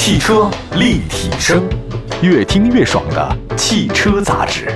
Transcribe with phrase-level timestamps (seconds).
[0.00, 1.68] 汽车立体声，
[2.22, 4.72] 越听越爽的汽车杂志。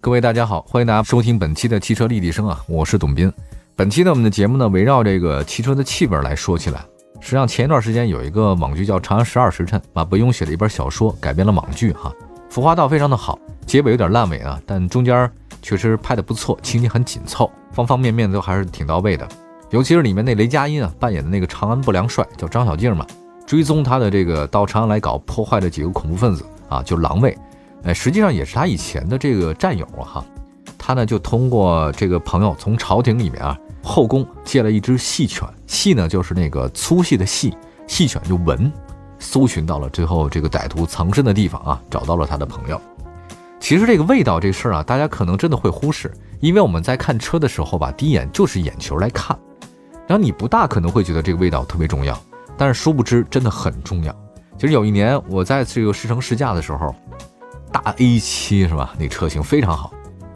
[0.00, 3.32] 各位大家好，欢迎大家收听本期的汽车立体声啊，我是董斌。
[3.76, 6.84] 本期呢，我们的节目呢，围绕这个汽车的气味来说起来。
[7.20, 12.12] 实际上，前一段时间有一个网剧叫《长安十二时辰》，马伯庸写的一本小说改编了网剧哈，
[12.50, 15.30] 服化道非常的好，结尾有点烂尾啊，但中间
[15.62, 19.26] 确实拍的不错，情节很紧凑，方方面面都还是挺到位的。
[19.72, 23.06] 尤其是里面那雷佳音啊扮演的那个长安不良帅叫张小静嘛，
[23.46, 27.36] 追踪他的这个到长安来搞破坏的几个恐怖分子啊，就狼卫，
[27.84, 30.24] 哎，实际上也是他以前的这个战友啊哈。
[30.76, 38.70] 他呢就通过这个朋友从朝廷里面啊后宫借了一只细犬，细呢就是那个粗细的细，细犬就闻，
[39.18, 42.78] 搜寻到了最后这个歹徒藏身的地方啊，找到了他的朋友。
[43.58, 49.34] 其实这个味道这事儿啊，大家可能真的会忽视，因为我们在看车的时候吧，第一眼就是眼球来看。
[50.12, 52.14] 然后你不大可能会觉得这个味道特别重要，
[52.58, 54.14] 但是殊不知真的很重要。
[54.58, 56.94] 其实有一年我在这个试乘试驾的时候，
[57.72, 58.92] 大 A7 是吧？
[58.98, 59.90] 那车型非常好，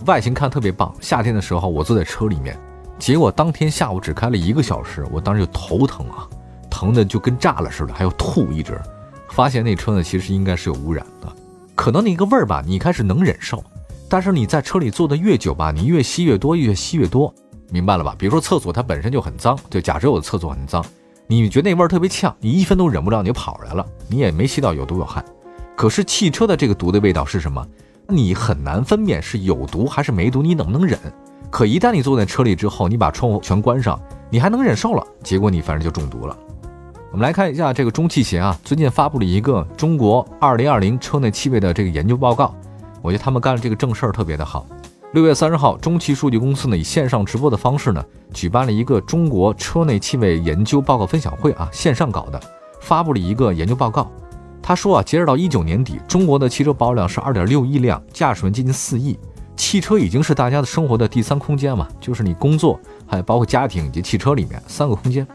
[0.06, 0.91] 外形看特别棒。
[0.98, 2.59] 夏天的时候我坐在车里面，
[2.98, 6.27] 结果当天下午只开了一个小时，我当时就头疼啊，
[6.70, 8.81] 疼的就跟炸了似的，还要吐一直。
[9.29, 11.31] 发现那车呢其实应该是有污染的，
[11.75, 13.62] 可能那个味儿吧你一开始能忍受，
[14.08, 17.31] 但是你在车里坐的越久吧，你越吸越多，越吸越多。
[17.70, 18.14] 明白了吧？
[18.19, 20.84] 比如说厕所它本身就很脏，就假设我的厕所很脏，
[21.27, 25.25] 你觉得那味儿特别呛，你一分都忍不了，你就跑出来了，你也没吸到有毒有害。
[25.77, 27.67] 可是汽车的这个毒的味道是什么？
[28.08, 30.98] 你很难分辨是有毒还是没毒，你能不能忍？
[31.50, 36.36] 可一旦你坐在车里之后，你把窗户全关上，你还能忍受了，结果你反正就中毒了。
[37.12, 42.55] 我们来看一下这个中汽协啊，最近发布了一个中国二零二零车内气味的这个研究报告，
[43.01, 44.67] 我觉得他们干的这个正事儿特别的好。
[45.12, 48.05] 六月三十号，中汽数据公司呢以线上直播的方式呢，
[48.35, 52.41] 举办了一个中国车内气味研究报告分享会啊，线上搞的，
[52.81, 54.11] 发布了一个研究报告。
[54.61, 59.17] 他说啊，截止到一九年底，中国的汽车保有量是二点六亿辆，驾驶员接近四亿，
[59.57, 65.27] 汽车已经是大家的生活的第三空间嘛，就是你工作还有包括家庭以及汽车里面三个空间。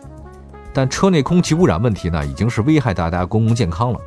[0.74, 4.00] 但车内空气污染问题呢，已经是危害大家公共健康了。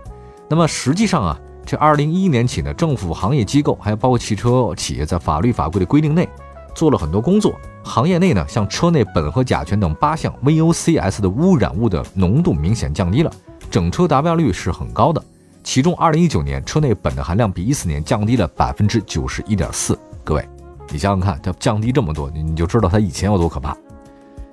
[0.48, 1.40] 那么实际上啊。
[1.66, 6.28] 这二零一一年起呢，政府、行业机构，还有包括汽车企业，在法律法规的规定内
[6.74, 7.54] 做了很多工作。
[7.82, 13.30] 行业内呢，像车内苯和甲醛等八项 VOCs 的污染物的浓度明显降低了，
[13.70, 15.22] 整车达标率是很高的。
[15.62, 19.98] 其中，二零一九年车内苯的含量比一四年降低了百分之九十一点四。
[20.22, 20.46] 各位，
[20.90, 23.74] 你想想看，它降低这么多，你就知道它以前有多可怕。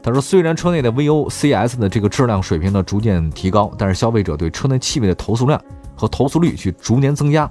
[0.01, 5.61] 他说，虽然车内的 VOCs 的这个质量水平呢逐渐提高，但是消费者对车内气味的投诉量。
[6.01, 7.47] 和投诉率去逐年增加，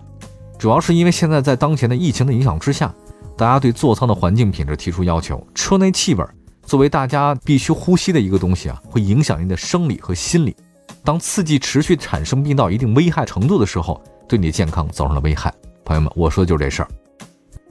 [0.58, 2.92] 主要是因为现在在当前的疫情的影响之下，
[3.36, 5.40] 大家对座舱的环境品质提出要求。
[5.54, 6.24] 车内气味
[6.64, 10.56] 作为大家必须呼吸的一个东西啊，会影响您的生理和心理。
[11.04, 15.54] 当刺激持续产生并到一定危害程度的时候，对你的健康造成了危害。
[15.84, 16.88] 朋友们，我说的就是这事儿。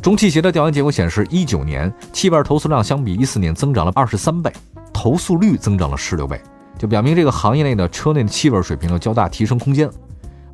[0.01, 4.49] 中汽协的调研结果显示，一九年气味投诉量相比一四年增长了二十三倍，
[4.93, 6.41] 投诉率增长了十六倍，
[6.77, 9.89] 就表明这个行业内的车内的气味水平有较大提升空间。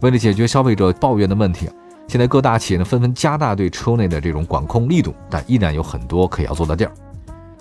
[0.01, 1.69] 为了解决消费者抱怨的问题，
[2.07, 6.91] 现在各大企业呢纷纷加大对车内的这种管控力度，但依然有很多可以要做的地儿。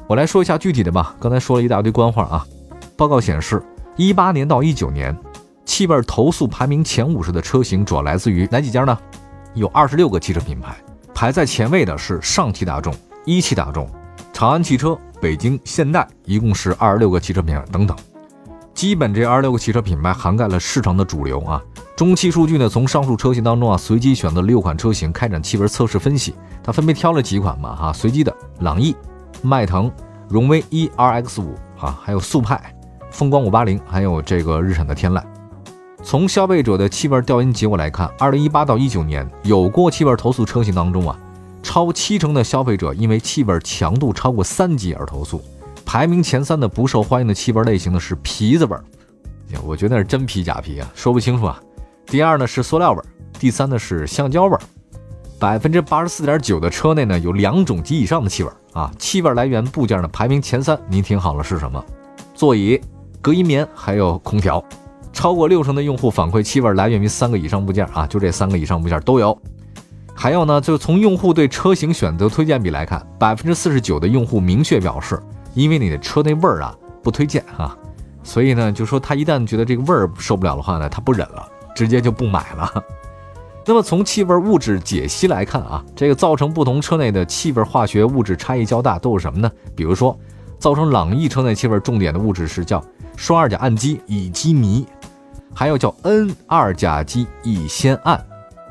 [0.06, 1.16] 我来说一下具体的吧。
[1.18, 2.46] 刚才说了一大堆官话啊。
[2.96, 3.62] 报告显示，
[3.96, 5.16] 一八年到一九年，
[5.64, 8.96] 气味投诉排名前五十的车型主要来自于哪几家呢？
[9.54, 10.76] 有二十六个汽车品牌，
[11.14, 13.88] 排在前位的是上汽大众、一汽大众、
[14.32, 17.96] 长安汽车、北京现代，一共是二十六个汽车品牌等等。
[18.74, 21.62] 基本这二十六个汽车品牌涵盖了市场的主流啊。
[21.96, 26.34] 中期数据呢，从上述车型当中啊，随机选择六款车型开展气味测试分析。
[26.60, 28.96] 它分别挑了几款嘛，哈，随机的朗逸、
[29.42, 29.88] 迈腾、
[30.28, 32.74] 荣威 E R X 五啊，还有速派、
[33.12, 35.22] 风光五八零，还有这个日产的天籁。
[36.02, 41.16] 从消费者的气味调研结果来看，二零一八到一九年有过气味投诉车型当中啊，
[41.62, 45.40] 超七成的消费者因为气味强度超过三级而投诉。
[45.86, 48.82] 排名前三的不受欢迎的气味类型呢是皮子味儿，
[49.64, 51.60] 我觉得那是真皮假皮啊，说不清楚啊。
[52.14, 53.04] 第二呢是塑料味儿，
[53.40, 54.60] 第三呢是橡胶味儿。
[55.36, 61.84] 百分之八十四点九的车内呢有两种及以上的气味啊，气味来源部件呢排名前三，您听好了是什么？
[62.32, 62.80] 座椅、
[63.20, 64.64] 隔音棉还有空调。
[65.12, 69.36] 超过六成的用户反馈气味来源于三个以上部件啊，就这三个以上部件都有。
[70.14, 75.20] 还有呢，就是从用户对车型选择推荐比来看，百分之四十九的用户明确表示，
[75.52, 77.76] 因为你的车内味儿啊不推荐啊，
[78.22, 81.48] 所以呢就说他一旦觉得这个味儿受不了的话呢，他不忍了。
[81.74, 82.84] 直接就不买了。
[83.66, 89.50] 那么从气味物质解析来看啊，这个造成不同车内的气味化学物质差异较大，都有什么呢？
[89.74, 90.18] 比如说，
[90.58, 92.84] 造成朗逸车内气味重点的物质是叫
[93.16, 94.86] 双二甲氨基乙基醚，
[95.54, 98.22] 还有叫 N 二甲基乙酰胺，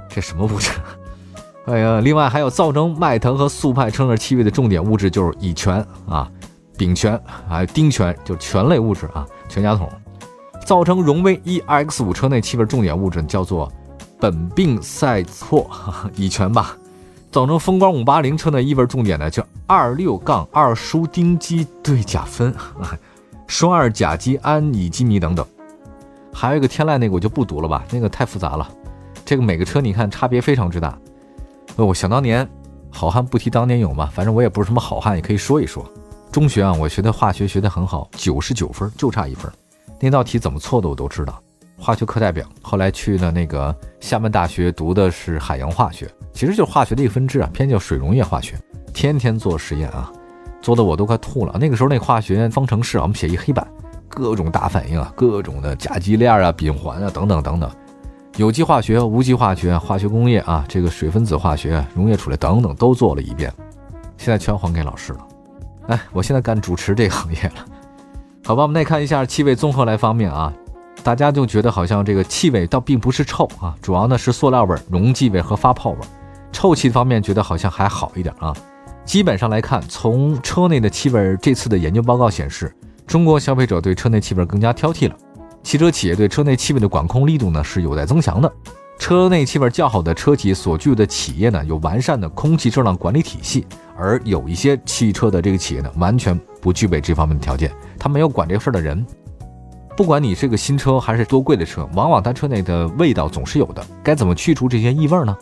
[0.08, 0.72] 这什么物质？
[1.66, 6.30] 哎呀，另外还有造成迈腾和速派车内气味的重点物质就是乙醛啊、
[6.78, 9.90] 丙醛还有丁醛，就醛类物质啊，全家桶。
[10.66, 13.72] 造成荣威 EX 五车内气味重点物质叫做
[14.20, 15.68] 苯并噻唑，
[16.16, 16.78] 乙醛吧。
[17.32, 22.54] 造成风光五八零车内异味重点的叫二六杠二舒丁基对甲酚、
[23.48, 25.44] 双二甲基胺乙基醚等等。
[26.32, 28.70] 还有一个天籁那个我就不读了吧，那个太复杂了。
[29.26, 30.98] 这个每个车你看差别非常之大。
[31.76, 32.48] 呃，我想当年，
[32.92, 35.84] 好汉不提当年勇嘛，反正我也不是什么好汉，也可以说一说。
[36.32, 39.52] 中学啊，我学的化学学得很好，九十九分，就差一分。
[40.04, 41.42] 那道题怎么错的我都知道。
[41.78, 48.60] 化学课代表，后来去了那个厦门大学读的是海洋化学，其实就是化学的一个分支啊，偏叫水溶液化学，
[48.94, 50.12] 天天做实验啊，
[50.62, 51.58] 做的我都快吐了。
[51.58, 53.66] 那个时候那化学方程式啊，我们写一黑板，
[54.10, 57.72] 各种大反应啊，各种的甲基链啊、丙环啊等等等等，
[58.36, 63.52] 有机化学、无机化学、化学工业啊，这个水分子化学溶液处理等等都做了一遍，
[64.18, 65.28] 现在全还给老师了。
[65.88, 67.66] 哎，我现在干主持这个行业了，
[68.46, 70.54] 好吧，我们再看一下气味综合来方面啊。
[71.02, 75.98] 大家就觉得好像这个气味倒并不是臭啊，主要呢是塑料味、溶剂味和发泡味。
[76.52, 78.54] 臭气方面觉得好像还好一点啊。
[79.06, 82.74] 基本上来看，从车内的气味这次的研究报告显示，
[83.08, 85.16] 中国消费者对车内气味更加挑剔了。
[85.64, 88.52] 汽车企业对车内气味的管控力度呢是有待增强的。
[89.00, 93.66] 车内气味较好的车企所具有的企业呢有完善的空气质量管理体系，
[93.98, 97.70] 而有一些汽车的这个企业呢完全不具备这方面的条件，
[98.00, 99.06] 他没有管这事儿的人。
[99.98, 103.86] 不管你是个新车还是多贵的车，往往它车内的味道总是有的。
[104.02, 105.38] 该怎么去除这些异味呢？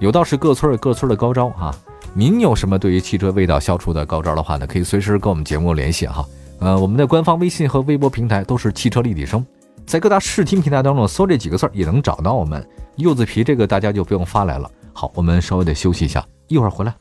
[0.00, 1.72] 有道是各村有各村的高招哈。
[2.12, 4.66] 您有什么对于汽车味道消除的高招的话呢？
[4.66, 6.26] 可以随时跟我们节目联系哈。
[6.58, 9.46] 呃，我们的官方微信和微博平台都是汽车立体声，
[9.86, 12.66] 在各大视听平台当中搜这几个字儿也能找到我们。
[12.96, 14.70] 柚子皮这个大家就不用发来了。
[14.92, 16.94] 好，我们稍微的休息一下，一会儿回来。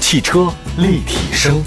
[0.00, 1.62] 汽车立体声。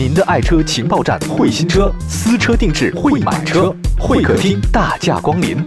[0.00, 5.62] 您的爱车情报站，会新车，私车定制，会买车，会客厅大驾光临，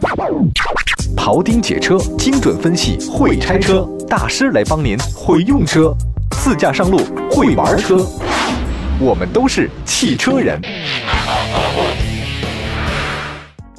[1.15, 5.95] 庖丁解车，精准分析，会拆车大师来帮您，会用车，
[6.31, 7.00] 自驾上路，
[7.30, 8.03] 会玩车，
[9.00, 10.59] 我们都是汽车人。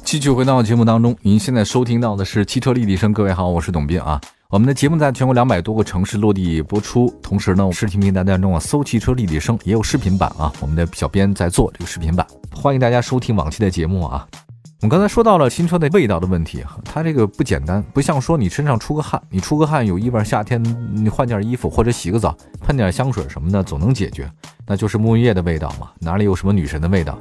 [0.05, 3.11] 继续回到节目当中，您现在收听到的是汽车立体声。
[3.11, 4.21] 各位好，我是董斌啊。
[4.51, 10.53] 我们的节目在全国两百多个城市落地播出，同时呢，视频平台当中啊，搜汽车立体声也有视频版啊。
[10.61, 14.27] 我们的小编在做这个视频版，欢迎大家收听往期的节目啊。
[14.81, 20.63] 我们刚才说到了新车的味道的问题，它这个不简单，不像说你身上出个汗，你出个汗有异味，夏天
[20.93, 24.31] 你换件衣服或者洗个澡，喷点香水什么的总能解决，
[24.67, 27.17] 那就是沐浴液的味道嘛，哪里有什么女神的味道？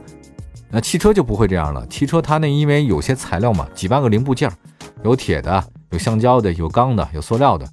[0.70, 4.52] 那汽车就不会这样了，汽车它那因为有些材料嘛，几万个零部件，
[5.02, 5.64] 有铁的。
[5.94, 7.64] 有橡胶的，有钢的，有塑料的，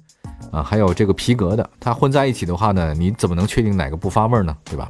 [0.52, 4.56] 啊，还有这个皮革的，它混在一起的话呢，你怎么能确定哪个不发味儿呢？
[4.64, 4.88] 对吧？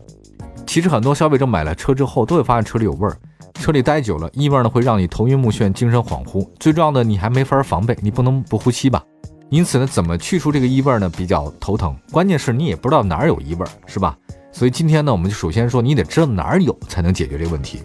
[0.66, 3.16] 其实很多消费者买了车之后，都会发现车里有味儿，
[3.54, 9.02] 车里待久了，异味呢会让你头晕目眩、精神恍惚，最重要的你还没法防备，你不能不呼吸吧？
[9.48, 11.08] 因此呢，怎么去除这个异味呢？
[11.08, 14.14] 比较头疼，关键是你也不知道哪儿有异味，是吧？
[14.52, 17.80] 所以今天呢，我们就首先说，你得知道哪儿有，才能解决这个问题。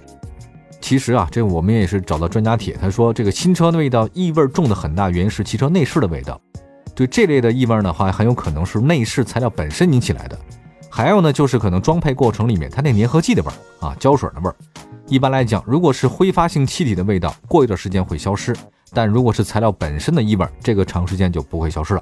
[0.88, 6.40] 其实啊，这我们也是找到专家帖，他说这个新车的味道异味重的很大原因是汽车内饰的味道。
[6.96, 10.40] 对这类的异味的话，很有可能是内饰材料本身引起来的。
[10.90, 14.56] 还有呢，就是可能装配过程里面它那粘合剂的味儿啊，胶水的味儿。
[15.08, 18.54] 一般来讲，如果是挥发性气体的味道，过一段时间会消失；
[18.94, 22.02] 但如果是材料本身的异味，这个长时间就不会消失了。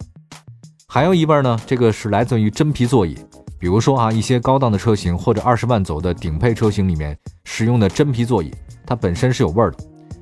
[0.87, 3.17] 还有异味呢，这个是来自于真皮座椅，
[3.57, 8.53] 比如说啊，一些高档的车型或者二十万走的顶配车型里面使用的真皮座椅。
[8.85, 9.77] 它本身是有味儿的，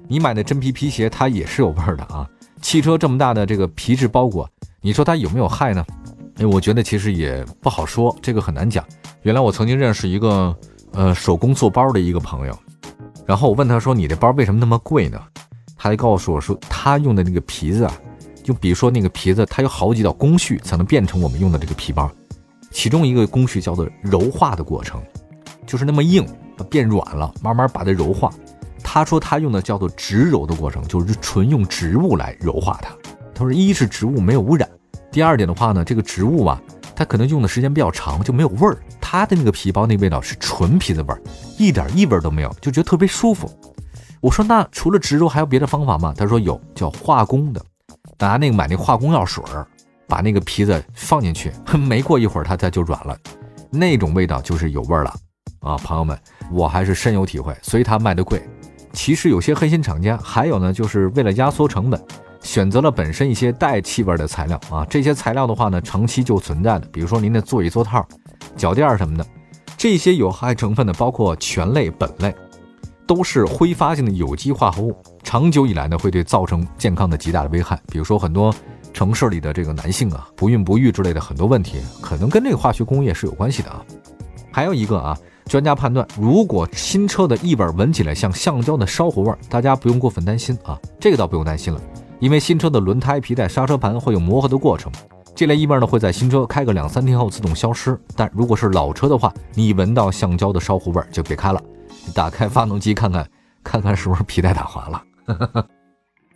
[0.07, 2.27] 你买的真皮皮鞋它也是有味儿的啊。
[2.61, 4.49] 汽车这么大的这个皮质包裹，
[4.81, 5.85] 你说它有没有害呢？
[6.37, 8.83] 哎，我觉得其实也不好说，这个很难讲。
[9.21, 10.55] 原来我曾经认识一个
[10.93, 12.57] 呃手工做包的一个朋友，
[13.25, 15.21] 然后我问他说：“你这包为什么那么贵呢？”
[15.77, 17.93] 他就告诉我说：“他用的那个皮子啊，
[18.43, 22.09] 就比如说那个皮子，它有好几道工序才能变成我们用的这个皮包，
[22.71, 25.01] 其中一个工序叫做柔化的过程，
[25.67, 26.25] 就是那么硬
[26.69, 28.31] 变软了，慢慢把它柔化。”
[28.83, 32.93] 他说他用的叫做植柔的过程，就是纯用植物来柔化它。
[33.33, 34.69] 他说，一是植物没有污染，
[35.11, 36.61] 第二点的话呢，这个植物啊，
[36.95, 38.77] 它可能用的时间比较长，就没有味儿。
[39.01, 41.21] 它的那个皮包那味道是纯皮子味儿，
[41.57, 43.49] 一点异味都没有，就觉得特别舒服。
[44.21, 46.13] 我说那除了植柔还有别的方法吗？
[46.15, 47.63] 他说有，叫化工的，
[48.19, 49.65] 拿那个买那化工药水儿，
[50.07, 53.17] 把那个皮子放进去， 没过一会儿它它就软了，
[53.71, 55.13] 那种味道就是有味儿了
[55.59, 56.17] 啊，朋友们，
[56.51, 58.41] 我还是深有体会，所以它卖的贵。
[58.93, 61.99] 其实有些黑心厂家，还有呢，就是为了压缩成本，
[62.41, 64.85] 选择了本身一些带气味的材料啊。
[64.89, 68.07] 这些材料的话呢，长期就存在的，比如说您的座椅座套、
[68.55, 69.25] 脚垫什么的，
[69.75, 72.33] 这些有害成分呢，包括醛类、苯类，
[73.07, 77.79] 都是挥发性的有机化合物，长久以来呢，会对造成健康的极大的危害。
[77.91, 78.53] 比如说很多
[78.93, 83.83] 城市里的这个男性啊，不孕不育之类的很多问题，可能跟这个化学工业是有关系的啊。
[84.51, 85.17] 还有一个啊。
[85.45, 91.81] 专家判断，如果新车的异味闻起来像橡胶的烧糊味，大家不用过分担心啊，这个倒不用担心了，
[92.19, 94.91] 因为新车的轮胎、皮带、刹车盘会有磨合的过程，
[95.35, 97.99] 这类异味呢会在新车开个两三天后自动消失。
[98.15, 101.61] 但如果是老车的话，你闻到橡胶的烧糊味就别开了，
[102.05, 103.27] 你打开发动机看看，
[103.63, 105.03] 看看是不是皮带打滑了。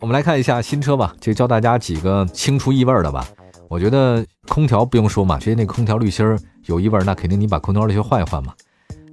[0.00, 3.26] 我们来看一下新车吧，就教大家几个清除异味的吧。
[3.68, 6.24] 我觉得空调不用说嘛，直接那空调滤芯
[6.66, 8.54] 有异味，那肯定你把空调滤芯换一换嘛。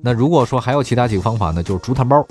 [0.06, 2.24] 那如果说还有其他几个方法呢，就是竹炭包。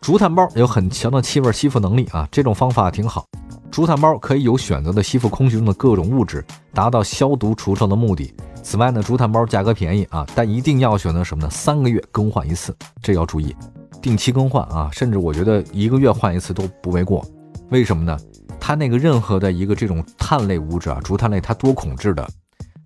[0.00, 3.24] 竹炭包有很强的气味吸附能力啊，这种方法挺好。
[3.70, 6.44] 竹炭包可以有选择的吸附空气中的各种物质，
[6.74, 8.34] 达到消毒除臭的目的。
[8.64, 11.48] 此外呢，竹炭包价格便宜啊，但一定要选择什么呢？
[11.48, 13.54] 三个月更换一次，这要注意，
[14.02, 17.24] 定期更换啊，甚至我觉得一个月换一次都不为过。
[17.68, 18.18] 为什么呢？
[18.58, 22.28] 它那个任何的一个这种碳类物质啊，竹炭类它多孔质的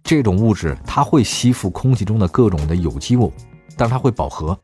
[0.02, 3.32] 这种物质，它会吸附空气中的各种的有机物。
[3.76, 4.58] 但是它会饱和，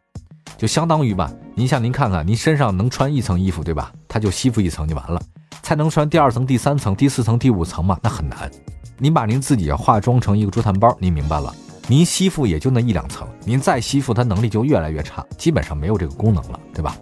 [0.56, 3.92] 就相当于吧，您像您看看，您身上能穿一层衣服，对吧？
[4.08, 5.20] 它就吸附一层就完了，
[5.62, 7.98] 才能穿第二层、第三层、第四层、第五层嘛？
[8.02, 8.50] 那很难。
[8.98, 11.54] 您把您自己化妆成一个竹炭包，您明白了？
[11.88, 16.96] 您吸附也就那一两层，您再吸附，它能力就越来越差，基本上没有这个功能了，对吧？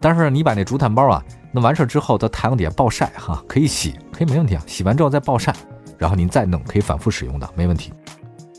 [0.00, 1.22] 但是你把那竹炭包啊，
[1.52, 4.62] 弄完事儿之后在太阳底下暴晒哈，可以洗，可以没问题啊。
[4.66, 5.54] 洗完之后再暴晒，
[5.98, 7.92] 然后您再弄，可以反复使用的，没问题。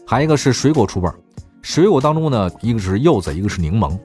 [0.06, 1.16] 还一个是水果出味儿。
[1.66, 4.00] 水果当中呢，一个是柚子，一个是柠檬。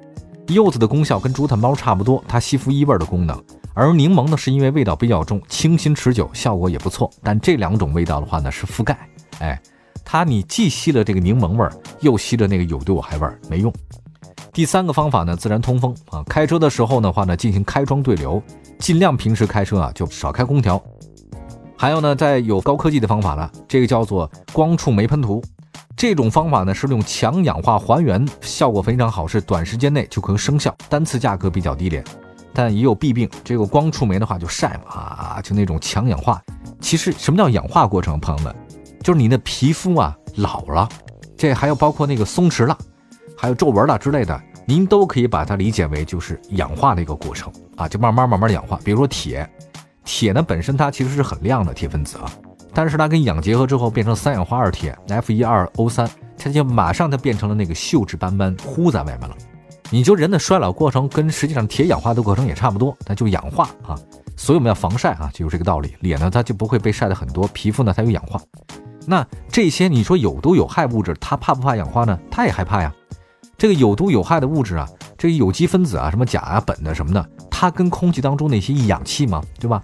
[0.48, 3.38] 柚子的功效跟竹炭包差不多，它吸附异味的功能。
[3.74, 7.10] 而柠檬呢，是因为味道比较重，清新持久，效果也不错。
[7.22, 8.98] 但这两种味道的话呢，是覆盖。
[9.40, 9.60] 哎，
[10.06, 13.70] 它你既吸了这个柠檬味儿，又吸了那个有毒有害味儿，没用。
[14.54, 16.22] 第三个方法呢，自然通风啊。
[16.26, 18.42] 开车的时候的话呢，进行开窗对流，
[18.78, 20.82] 尽量平时开车啊就少开空调。
[21.76, 25.42] 还有呢，在有高科技的方法了，这个叫做光触媒喷涂。
[26.00, 32.02] 这种方法呢是用强氧化还原，效果非常好，是短时间内就可以生效，单次价格比较低廉，
[32.54, 33.28] 但也有弊病。
[33.44, 36.42] 这个光触媒的话就晒嘛啊，就那种强氧化。
[36.80, 38.56] 其实什么叫氧化过程，朋友们，
[39.02, 40.88] 就是你的皮肤啊老了，
[41.36, 42.74] 这还有包括那个松弛了，
[43.36, 48.80] 还有皱纹了之类的，您都可以把它理解为就是氧化的一个过程啊，就慢慢慢慢氧化。
[48.82, 49.46] 比如说铁，
[50.02, 52.32] 铁呢本身它其实是很亮的铁分子啊。
[52.72, 56.08] 但是它跟氧结合之后变成三氧化二铁 F 一二 O 三，
[56.38, 59.36] 它就马上它变成了那个锈质斑斑糊在外面了。
[59.90, 63.98] 你就人的衰老过程跟实际上铁氧化的过程也差不多，那就氧化啊。
[64.36, 65.94] 所以我们要防晒啊，就有这个道理。
[66.00, 68.40] 脸呢它就不会被晒的很多，皮肤呢它有氧化。
[69.06, 72.18] 那这些你说有毒有害物质，它怕不怕氧化呢？
[72.30, 72.94] 它也害怕呀。
[73.58, 79.82] 这个有毒有害的物质啊，这个有机分子啊，什么钾啊、苯的什么的，它跟空气当中那些一氧气嘛，对吧？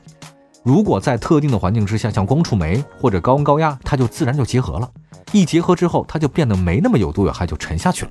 [0.67, 4.91] 如果在特定的环境之下，像光触媒或者高温高压，它就自然就结合了。
[5.31, 8.11] 一结合之后，它就变得没那么有毒有害，就沉下去了。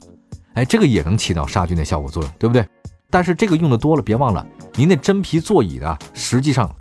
[0.53, 2.65] 哎，这个也能起到杀菌的效果作用，对不对？
[3.09, 6.73] 但是这个用的多了，别忘了，您那真皮座椅的，实际上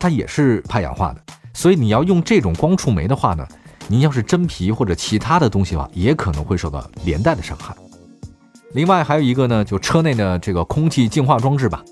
[0.00, 1.22] 它也是怕氧化的。
[1.54, 3.46] 所以你要用这种光触媒的话呢，
[3.86, 7.72] 您要是真皮或者其他的东西的话，也可能会受到连带的伤害。
[8.72, 11.84] 另外还有一个呢，就车内的这个空气净化装置吧。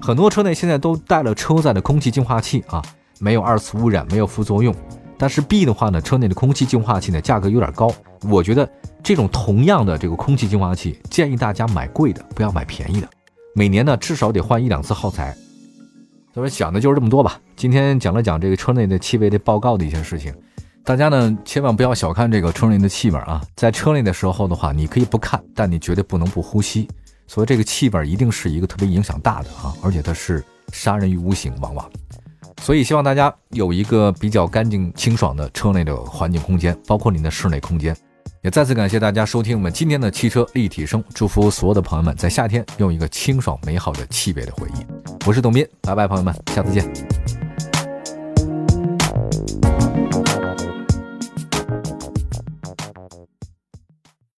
[0.00, 2.82] 很多车内现在都带了车载的空气净化器啊，
[3.18, 4.74] 没有二次污染，没有副作用。
[5.18, 7.92] 但是 B 的话呢，车内的空气净化器呢价格有点高。
[8.28, 8.68] 我觉得
[9.02, 13.08] 这种同样的这个空气净化器，建议大家买贵的，不要买便宜的。
[13.54, 15.34] 每年呢至少得换一两次耗材。
[16.34, 17.40] 所以讲的就是这么多吧。
[17.56, 20.34] 今天讲了讲这个车内的气味的报告的一些事情，
[20.84, 23.40] 大家呢千万不要小看这个车内的气味啊。
[23.56, 26.86] 在车内的时候的话，你可以不看，但你绝对不能不呼吸。
[27.26, 31.90] 所以这个气味一定是一个特别影响大的啊，而且它是杀人于无形，往往。
[32.62, 37.94] 所以希望大家有一个比较干净清爽的车内的环境空间，包括您的室内空间。
[38.42, 44.86] 也再次感谢大家收听我们今天的汽车立体声，祝福所有的朋友们在夏天拥有一个清爽美好的气味的回忆。
[45.26, 47.45] 我是董斌，拜拜，朋友们，下次见。